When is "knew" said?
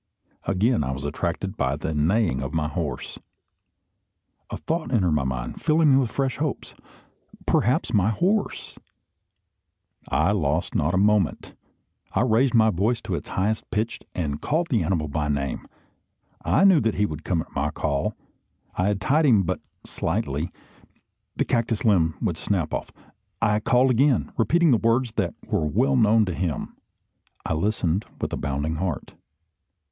16.63-16.81